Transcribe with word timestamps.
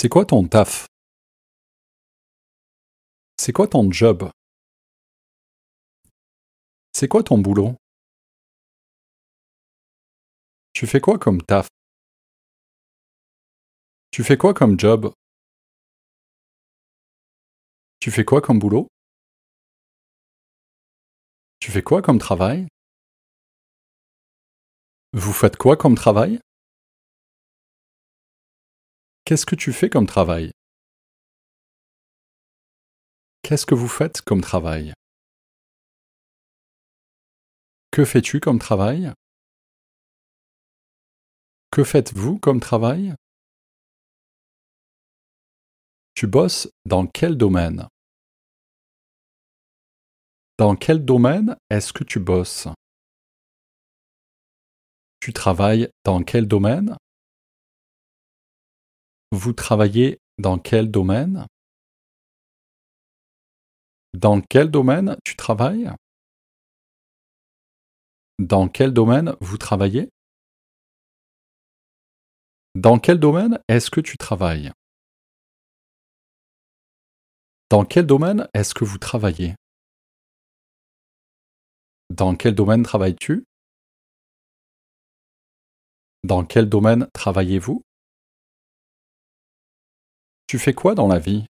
C'est 0.00 0.08
quoi 0.08 0.24
ton 0.24 0.46
taf? 0.46 0.86
C'est 3.36 3.52
quoi 3.52 3.66
ton 3.66 3.90
job? 3.90 4.30
C'est 6.92 7.08
quoi 7.08 7.24
ton 7.24 7.38
boulot? 7.38 7.74
Tu 10.72 10.86
fais 10.86 11.00
quoi 11.00 11.18
comme 11.18 11.42
taf? 11.42 11.66
Tu 14.12 14.22
fais 14.22 14.36
quoi 14.36 14.54
comme 14.54 14.78
job? 14.78 15.12
Tu 17.98 18.12
fais 18.12 18.24
quoi 18.24 18.40
comme 18.40 18.60
boulot? 18.60 18.86
Tu 21.58 21.72
fais 21.72 21.82
quoi 21.82 22.02
comme 22.02 22.20
travail? 22.20 22.68
Vous 25.12 25.32
faites 25.32 25.56
quoi 25.56 25.76
comme 25.76 25.96
travail? 25.96 26.38
Qu'est-ce 29.28 29.44
que 29.44 29.56
tu 29.56 29.74
fais 29.74 29.90
comme 29.90 30.06
travail? 30.06 30.52
Qu'est-ce 33.42 33.66
que 33.66 33.74
vous 33.74 33.86
faites 33.86 34.22
comme 34.22 34.40
travail? 34.40 34.94
Que 37.90 38.06
fais-tu 38.06 38.40
comme 38.40 38.58
travail? 38.58 39.12
Que 41.70 41.84
faites-vous 41.84 42.38
comme 42.38 42.58
travail? 42.58 43.14
Tu 46.14 46.26
bosses 46.26 46.70
dans 46.86 47.06
quel 47.06 47.36
domaine? 47.36 47.86
Dans 50.56 50.74
quel 50.74 51.04
domaine 51.04 51.58
est-ce 51.68 51.92
que 51.92 52.02
tu 52.02 52.18
bosses? 52.18 52.68
Tu 55.20 55.34
travailles 55.34 55.90
dans 56.06 56.22
quel 56.22 56.48
domaine? 56.48 56.96
Vous 59.40 59.52
travaillez 59.52 60.18
dans 60.38 60.58
quel 60.58 60.90
domaine? 60.90 61.46
Dans 64.12 64.40
quel 64.40 64.68
domaine 64.68 65.16
tu 65.24 65.36
travailles? 65.36 65.92
Dans 68.40 68.68
quel 68.68 68.92
domaine 68.92 69.36
vous 69.40 69.56
travaillez? 69.56 70.10
Dans 72.74 72.98
quel 72.98 73.20
domaine 73.20 73.62
est-ce 73.68 73.92
que 73.92 74.00
tu 74.00 74.16
travailles? 74.16 74.72
Dans 77.70 77.84
quel 77.84 78.06
domaine 78.06 78.48
est-ce 78.54 78.74
que 78.74 78.84
vous 78.84 78.98
travaillez? 78.98 79.54
Dans 82.10 82.34
quel 82.34 82.56
domaine 82.56 82.82
travailles-tu? 82.82 83.44
Dans 86.24 86.44
quel 86.44 86.68
domaine 86.68 87.08
travaillez-vous? 87.14 87.84
Tu 90.48 90.58
fais 90.58 90.72
quoi 90.72 90.94
dans 90.94 91.08
la 91.08 91.18
vie? 91.18 91.44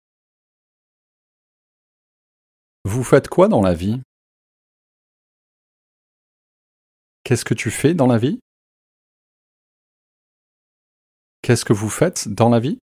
Vous 2.84 3.04
faites 3.04 3.28
quoi 3.28 3.48
dans 3.48 3.62
la 3.62 3.76
vie? 3.76 4.02
Qu'est-ce 7.24 7.46
que 7.46 7.54
tu 7.54 7.70
fais 7.70 7.94
dans 7.94 8.08
la 8.08 8.18
vie? 8.18 8.40
Qu'est-ce 11.44 11.64
que 11.64 11.74
vous 11.74 11.92
faites 11.92 12.28
dans 12.28 12.50
la 12.50 12.60
vie? 12.60 12.80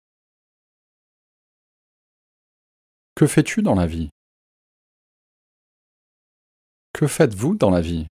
Que 3.17 3.27
fais-tu 3.27 3.63
dans 3.63 3.75
la 3.75 3.87
vie? 3.87 4.11
Que 6.93 7.07
faites-vous 7.07 7.55
dans 7.55 7.71
la 7.71 7.81
vie? 7.81 8.07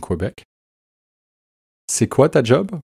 Québec. 0.00 0.44
C'est 1.88 2.08
quoi 2.08 2.30
ta 2.30 2.42
job? 2.42 2.80